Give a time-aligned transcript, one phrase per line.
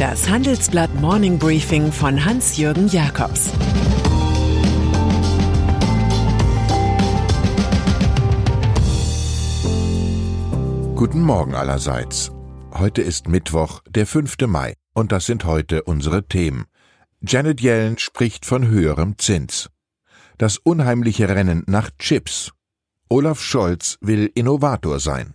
[0.00, 3.50] Das Handelsblatt Morning Briefing von Hans-Jürgen Jakobs
[10.96, 12.32] Guten Morgen allerseits.
[12.72, 14.38] Heute ist Mittwoch, der 5.
[14.46, 16.64] Mai, und das sind heute unsere Themen.
[17.20, 19.68] Janet Yellen spricht von höherem Zins.
[20.38, 22.52] Das unheimliche Rennen nach Chips.
[23.10, 25.34] Olaf Scholz will Innovator sein.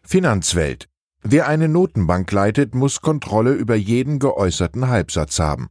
[0.03, 0.87] Finanzwelt.
[1.23, 5.69] Wer eine Notenbank leitet, muss Kontrolle über jeden geäußerten Halbsatz haben.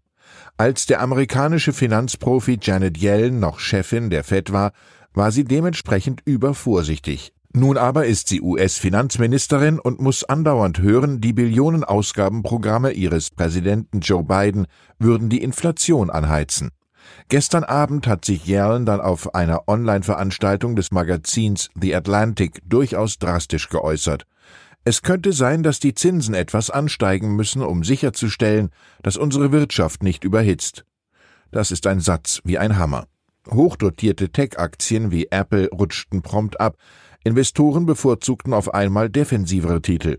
[0.56, 4.72] Als der amerikanische Finanzprofi Janet Yellen noch Chefin der Fed war,
[5.12, 7.32] war sie dementsprechend übervorsichtig.
[7.52, 14.66] Nun aber ist sie US-Finanzministerin und muss andauernd hören, die Billionenausgabenprogramme ihres Präsidenten Joe Biden
[15.00, 16.70] würden die Inflation anheizen.
[17.28, 23.68] Gestern Abend hat sich Yellen dann auf einer Online-Veranstaltung des Magazins The Atlantic durchaus drastisch
[23.68, 24.26] geäußert.
[24.84, 28.70] Es könnte sein, dass die Zinsen etwas ansteigen müssen, um sicherzustellen,
[29.02, 30.84] dass unsere Wirtschaft nicht überhitzt.
[31.50, 33.06] Das ist ein Satz wie ein Hammer.
[33.50, 36.76] Hochdotierte Tech-Aktien wie Apple rutschten prompt ab,
[37.22, 40.18] Investoren bevorzugten auf einmal defensivere Titel.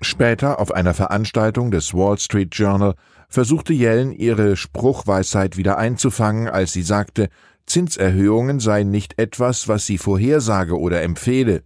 [0.00, 2.94] Später auf einer Veranstaltung des Wall Street Journal
[3.28, 7.28] versuchte Yellen ihre Spruchweisheit wieder einzufangen, als sie sagte,
[7.66, 11.64] Zinserhöhungen seien nicht etwas, was sie vorhersage oder empfehle.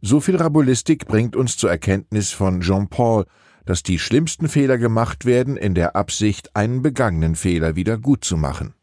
[0.00, 3.26] So viel Rabulistik bringt uns zur Erkenntnis von Jean Paul,
[3.64, 8.36] dass die schlimmsten Fehler gemacht werden in der Absicht, einen begangenen Fehler wieder gut zu
[8.36, 8.74] machen.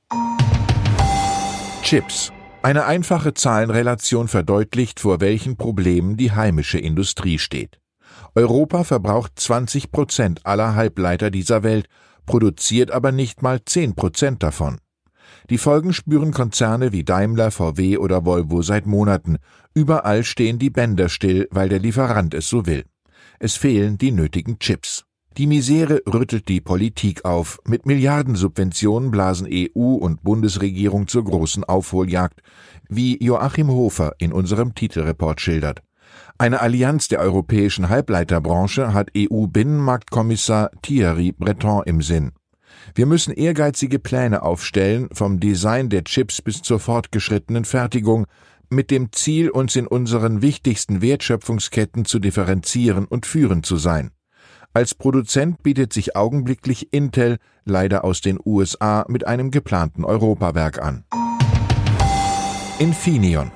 [1.81, 2.31] Chips
[2.63, 7.79] eine einfache Zahlenrelation verdeutlicht, vor welchen Problemen die heimische Industrie steht.
[8.35, 11.88] Europa verbraucht 20 Prozent aller Halbleiter dieser Welt,
[12.25, 14.78] produziert aber nicht mal 10 Prozent davon.
[15.50, 19.38] Die Folgen spüren Konzerne wie Daimler, VW oder Volvo seit Monaten.
[19.73, 22.85] Überall stehen die Bänder still, weil der Lieferant es so will.
[23.40, 25.03] Es fehlen die nötigen Chips.
[25.38, 27.60] Die Misere rüttelt die Politik auf.
[27.66, 32.44] Mit Milliardensubventionen blasen EU und Bundesregierung zur großen Aufholjagd,
[32.88, 35.82] wie Joachim Hofer in unserem Titelreport schildert.
[36.38, 42.34] Eine Allianz der europäischen Halbleiterbranche hat EU-Binnenmarktkommissar Thierry Breton im Sinn.
[42.94, 48.28] Wir müssen ehrgeizige Pläne aufstellen, vom Design der Chips bis zur fortgeschrittenen Fertigung,
[48.70, 54.12] mit dem Ziel, uns in unseren wichtigsten Wertschöpfungsketten zu differenzieren und führend zu sein.
[54.75, 61.03] Als Produzent bietet sich augenblicklich Intel, leider aus den USA, mit einem geplanten Europawerk an.
[62.79, 63.51] Infineon.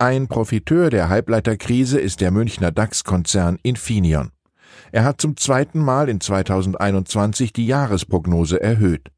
[0.00, 4.32] Ein Profiteur der Halbleiterkrise ist der Münchner DAX-Konzern Infineon.
[4.90, 9.12] Er hat zum zweiten Mal in 2021 die Jahresprognose erhöht.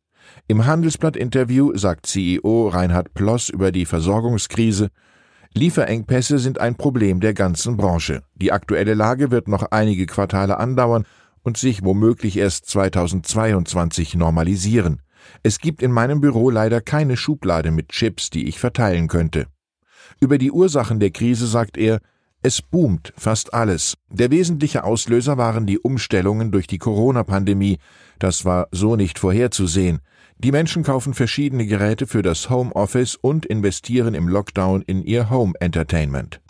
[0.49, 4.91] Im Handelsblatt-Interview sagt CEO Reinhard Ploss über die Versorgungskrise,
[5.55, 8.23] Lieferengpässe sind ein Problem der ganzen Branche.
[8.35, 11.05] Die aktuelle Lage wird noch einige Quartale andauern
[11.49, 15.01] und sich womöglich erst 2022 normalisieren.
[15.43, 19.47] Es gibt in meinem Büro leider keine Schublade mit Chips, die ich verteilen könnte.
[20.21, 22.01] Über die Ursachen der Krise sagt er,
[22.43, 23.95] es boomt fast alles.
[24.11, 27.79] Der wesentliche Auslöser waren die Umstellungen durch die Corona-Pandemie.
[28.19, 30.01] Das war so nicht vorherzusehen.
[30.37, 35.55] Die Menschen kaufen verschiedene Geräte für das Homeoffice und investieren im Lockdown in ihr Home
[35.61, 36.43] Entertainment.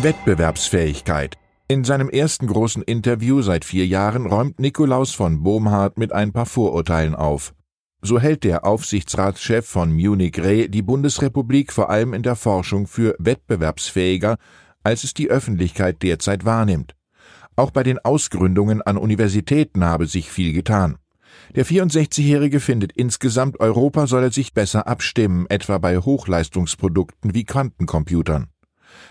[0.00, 1.36] Wettbewerbsfähigkeit.
[1.70, 6.46] In seinem ersten großen Interview seit vier Jahren räumt Nikolaus von Bohmhardt mit ein paar
[6.46, 7.52] Vorurteilen auf.
[8.00, 13.16] So hält der Aufsichtsratschef von Munich Re die Bundesrepublik vor allem in der Forschung für
[13.18, 14.38] wettbewerbsfähiger,
[14.82, 16.94] als es die Öffentlichkeit derzeit wahrnimmt.
[17.54, 20.96] Auch bei den Ausgründungen an Universitäten habe sich viel getan.
[21.54, 28.48] Der 64-Jährige findet insgesamt, Europa solle sich besser abstimmen, etwa bei Hochleistungsprodukten wie Quantencomputern.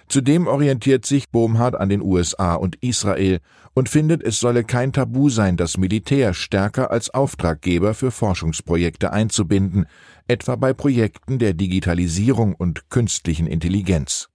[0.07, 3.39] Zudem orientiert sich Bohmhardt an den USA und Israel
[3.73, 9.85] und findet, es solle kein Tabu sein, das Militär stärker als Auftraggeber für Forschungsprojekte einzubinden,
[10.27, 14.29] etwa bei Projekten der Digitalisierung und künstlichen Intelligenz.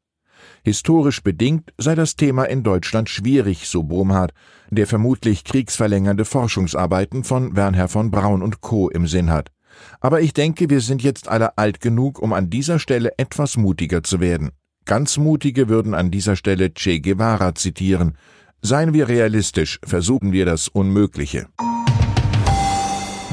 [0.64, 4.32] Historisch bedingt sei das Thema in Deutschland schwierig, so Bohmhardt,
[4.70, 8.88] der vermutlich kriegsverlängernde Forschungsarbeiten von Wernher von Braun und Co.
[8.88, 9.50] im Sinn hat.
[10.00, 14.02] Aber ich denke, wir sind jetzt alle alt genug, um an dieser Stelle etwas mutiger
[14.02, 14.52] zu werden.
[14.84, 18.16] Ganz mutige würden an dieser Stelle Che Guevara zitieren.
[18.62, 21.46] Seien wir realistisch, versuchen wir das Unmögliche.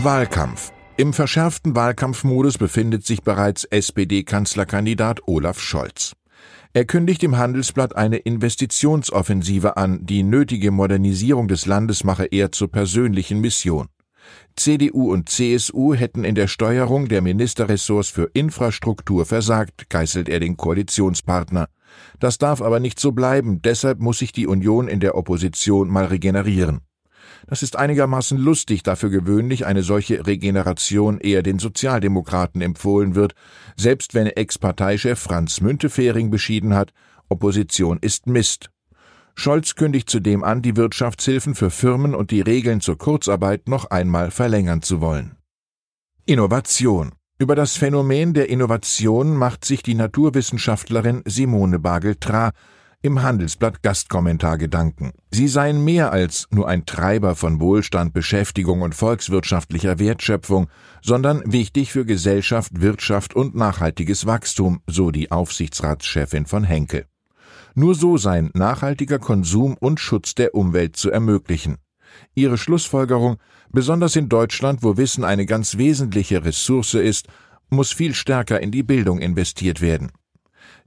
[0.04, 0.72] Wahlkampf.
[0.98, 6.14] Im verschärften Wahlkampfmodus befindet sich bereits SPD-Kanzlerkandidat Olaf Scholz.
[6.74, 12.72] Er kündigt im Handelsblatt eine Investitionsoffensive an, die nötige Modernisierung des Landes mache er zur
[12.72, 13.88] persönlichen Mission.
[14.56, 20.58] CDU und CSU hätten in der Steuerung der Ministerressorts für Infrastruktur versagt, geißelt er den
[20.58, 21.70] Koalitionspartner.
[22.20, 26.06] Das darf aber nicht so bleiben, deshalb muss sich die Union in der Opposition mal
[26.06, 26.82] regenerieren.
[27.48, 33.34] Das ist einigermaßen lustig, da für gewöhnlich eine solche Regeneration eher den Sozialdemokraten empfohlen wird,
[33.76, 36.92] selbst wenn Ex-Parteichef Franz Müntefering beschieden hat,
[37.30, 38.72] Opposition ist Mist.
[39.40, 44.32] Scholz kündigt zudem an, die Wirtschaftshilfen für Firmen und die Regeln zur Kurzarbeit noch einmal
[44.32, 45.38] verlängern zu wollen.
[46.26, 47.14] Innovation.
[47.38, 52.52] Über das Phänomen der Innovation macht sich die Naturwissenschaftlerin Simone Bagel-Tra
[53.02, 55.14] im Handelsblatt Gastkommentar Gedanken.
[55.32, 60.68] Sie seien mehr als nur ein Treiber von Wohlstand, Beschäftigung und volkswirtschaftlicher Wertschöpfung,
[61.02, 67.06] sondern wichtig für Gesellschaft, Wirtschaft und nachhaltiges Wachstum, so die Aufsichtsratschefin von Henkel.
[67.76, 71.78] Nur so sein nachhaltiger Konsum und Schutz der Umwelt zu ermöglichen.
[72.36, 73.38] Ihre Schlussfolgerung,
[73.72, 77.28] besonders in Deutschland, wo Wissen eine ganz wesentliche Ressource ist,
[77.70, 80.12] muss viel stärker in die Bildung investiert werden.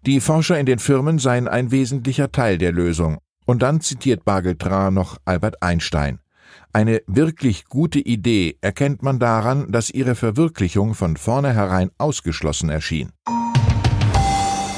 [0.05, 3.19] Die Forscher in den Firmen seien ein wesentlicher Teil der Lösung.
[3.45, 6.21] Und dann zitiert Bagel-Tra noch Albert Einstein.
[6.73, 13.13] Eine wirklich gute Idee erkennt man daran, dass ihre Verwirklichung von vornherein ausgeschlossen erschien.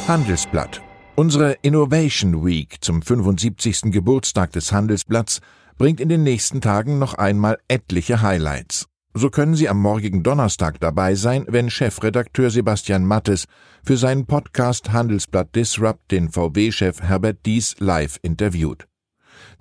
[0.08, 0.82] Handelsblatt
[1.16, 3.92] Unsere Innovation Week zum 75.
[3.92, 5.40] Geburtstag des Handelsblatts
[5.78, 8.88] bringt in den nächsten Tagen noch einmal etliche Highlights.
[9.14, 13.44] So können Sie am morgigen Donnerstag dabei sein, wenn Chefredakteur Sebastian Mattes
[13.84, 18.88] für seinen Podcast Handelsblatt Disrupt den VW-Chef Herbert Dies live interviewt.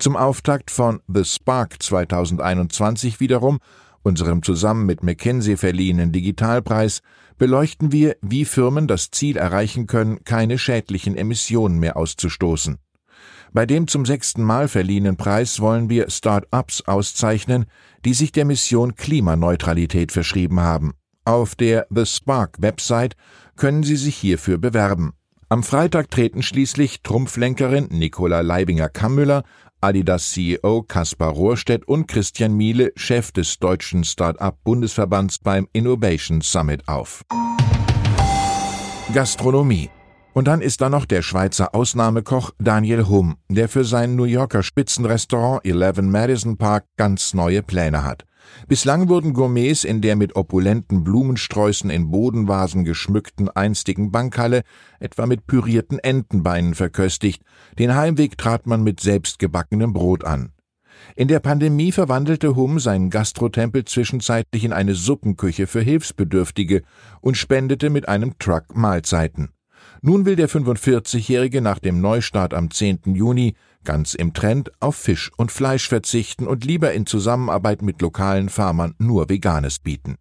[0.00, 3.60] Zum Auftakt von The Spark 2021 wiederum,
[4.04, 7.00] unserem zusammen mit McKinsey verliehenen Digitalpreis,
[7.38, 12.78] beleuchten wir, wie Firmen das Ziel erreichen können, keine schädlichen Emissionen mehr auszustoßen.
[13.52, 17.66] Bei dem zum sechsten Mal verliehenen Preis wollen wir Start-ups auszeichnen,
[18.04, 20.94] die sich der Mission Klimaneutralität verschrieben haben.
[21.24, 23.16] Auf der The Spark Website
[23.56, 25.14] können Sie sich hierfür bewerben.
[25.54, 29.44] Am Freitag treten schließlich Trumpflenkerin Nicola Leibinger-Kammüller,
[29.80, 37.22] Adidas CEO Kaspar Rohrstedt und Christian Miele, Chef des deutschen Start-up-Bundesverbands beim Innovation Summit auf.
[39.14, 39.90] Gastronomie
[40.32, 44.64] und dann ist da noch der Schweizer Ausnahmekoch Daniel Hum, der für sein New Yorker
[44.64, 48.24] Spitzenrestaurant 11 Madison Park ganz neue Pläne hat.
[48.68, 54.62] Bislang wurden Gourmets in der mit opulenten Blumensträußen in Bodenvasen geschmückten einstigen Bankhalle
[55.00, 57.42] etwa mit pürierten Entenbeinen verköstigt.
[57.78, 60.52] Den Heimweg trat man mit selbstgebackenem Brot an.
[61.16, 66.82] In der Pandemie verwandelte Hum seinen Gastrotempel zwischenzeitlich in eine Suppenküche für Hilfsbedürftige
[67.20, 69.50] und spendete mit einem Truck Mahlzeiten.
[70.02, 73.14] Nun will der 45-Jährige nach dem Neustart am 10.
[73.14, 73.54] Juni
[73.84, 78.94] ganz im Trend auf Fisch und Fleisch verzichten und lieber in Zusammenarbeit mit lokalen Farmern
[78.98, 80.16] nur Veganes bieten.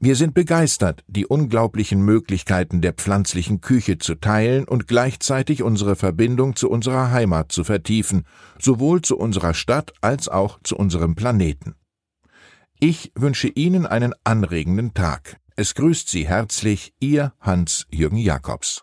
[0.00, 6.56] Wir sind begeistert, die unglaublichen Möglichkeiten der pflanzlichen Küche zu teilen und gleichzeitig unsere Verbindung
[6.56, 8.26] zu unserer Heimat zu vertiefen,
[8.58, 11.74] sowohl zu unserer Stadt als auch zu unserem Planeten.
[12.80, 15.38] Ich wünsche Ihnen einen anregenden Tag.
[15.56, 18.82] Es grüßt Sie herzlich Ihr Hans-Jürgen Jakobs.